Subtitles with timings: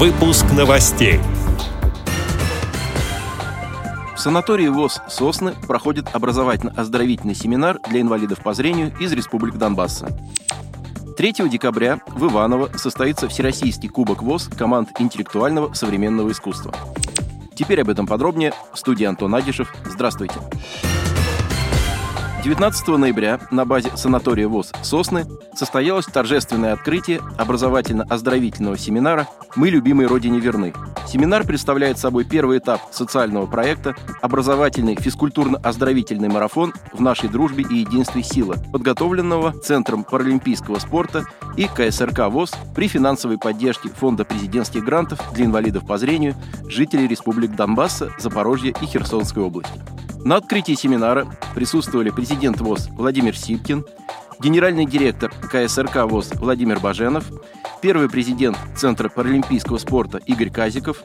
[0.00, 1.20] Выпуск новостей.
[4.16, 10.08] В санатории ВОЗ «Сосны» проходит образовательно-оздоровительный семинар для инвалидов по зрению из республик Донбасса.
[11.18, 16.72] 3 декабря в Иваново состоится Всероссийский кубок ВОЗ команд интеллектуального современного искусства.
[17.54, 18.54] Теперь об этом подробнее.
[18.72, 19.70] В студии Антон Агишев.
[19.84, 20.36] Здравствуйте.
[22.42, 30.40] 19 ноября на базе санатория ВОЗ «Сосны» состоялось торжественное открытие образовательно-оздоровительного семинара «Мы любимой Родине
[30.40, 30.72] верны».
[31.06, 38.22] Семинар представляет собой первый этап социального проекта «Образовательный физкультурно-оздоровительный марафон в нашей дружбе и единстве
[38.22, 41.26] сила», подготовленного Центром паралимпийского спорта
[41.58, 46.36] и КСРК ВОЗ при финансовой поддержке Фонда президентских грантов для инвалидов по зрению
[46.68, 49.78] жителей республик Донбасса, Запорожья и Херсонской области.
[50.24, 53.86] На открытии семинара присутствовали президент ВОЗ Владимир Сипкин,
[54.38, 57.24] генеральный директор КСРК ВОЗ Владимир Баженов,
[57.80, 61.04] первый президент Центра паралимпийского спорта Игорь Казиков,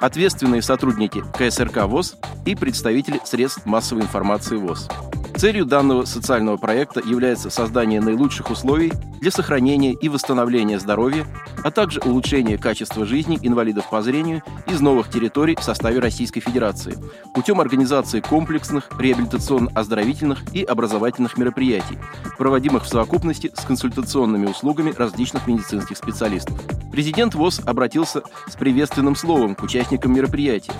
[0.00, 4.88] ответственные сотрудники КСРК ВОЗ и представители средств массовой информации ВОЗ.
[5.36, 11.26] Целью данного социального проекта является создание наилучших условий для сохранения и восстановления здоровья,
[11.62, 16.96] а также улучшения качества жизни инвалидов по зрению из новых территорий в составе Российской Федерации
[17.34, 21.98] путем организации комплексных реабилитационно-оздоровительных и образовательных мероприятий,
[22.38, 26.58] проводимых в совокупности с консультационными услугами различных медицинских специалистов.
[26.90, 30.72] Президент ВОЗ обратился с приветственным словом к участникам мероприятия,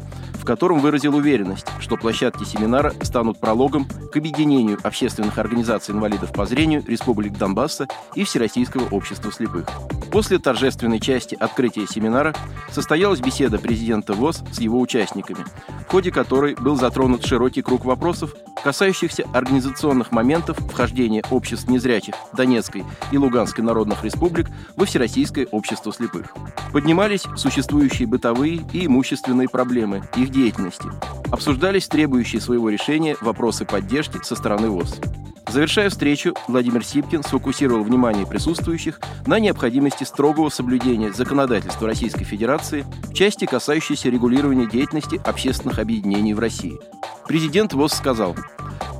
[0.47, 6.83] котором выразил уверенность, что площадки семинара станут прологом к объединению общественных организаций инвалидов по зрению
[6.87, 9.67] Республик Донбасса и Всероссийского общества слепых.
[10.11, 12.35] После торжественной части открытия семинара
[12.71, 15.45] состоялась беседа президента ВОЗ с его участниками,
[15.87, 22.85] в ходе которой был затронут широкий круг вопросов, касающихся организационных моментов вхождения обществ незрячих Донецкой
[23.13, 26.35] и Луганской народных республик во Всероссийское общество слепых.
[26.73, 30.89] Поднимались существующие бытовые и имущественные проблемы их деятельности.
[31.31, 35.01] Обсуждались требующие своего решения вопросы поддержки со стороны ВОЗ.
[35.49, 43.15] Завершая встречу, Владимир Сипкин сфокусировал внимание присутствующих на необходимости строгого соблюдения законодательства Российской Федерации в
[43.15, 46.79] части, касающейся регулирования деятельности общественных объединений в России.
[47.27, 48.37] Президент ВОЗ сказал,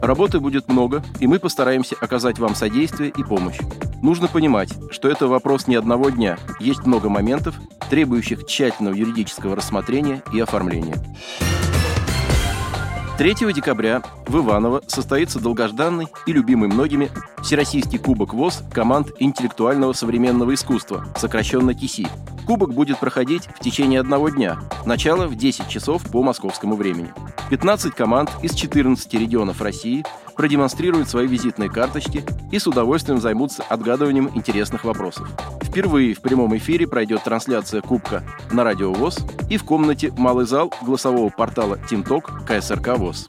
[0.01, 3.59] «Работы будет много, и мы постараемся оказать вам содействие и помощь.
[4.03, 7.57] Нужно понимать, что это вопрос не одного дня, есть много моментов,
[7.91, 10.97] требующих тщательного юридического рассмотрения и оформления».
[13.19, 17.11] 3 декабря в Иваново состоится долгожданный и любимый многими
[17.43, 22.09] Всероссийский кубок ВОЗ команд интеллектуального современного искусства, сокращенно КИСИ.
[22.47, 27.13] Кубок будет проходить в течение одного дня, начало в 10 часов по московскому времени.
[27.51, 30.05] 15 команд из 14 регионов России
[30.37, 35.29] продемонстрируют свои визитные карточки и с удовольствием займутся отгадыванием интересных вопросов.
[35.63, 39.19] Впервые в прямом эфире пройдет трансляция Кубка на Радио ВОЗ
[39.51, 43.29] и в комнате «Малый зал» голосового портала «Тимток» КСРК ВОЗ.